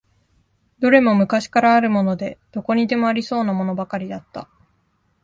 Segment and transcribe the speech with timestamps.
[0.79, 4.49] どれも昔からあるもので、どこにでもありそうなものばかりだった。